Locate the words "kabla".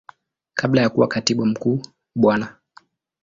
0.53-0.81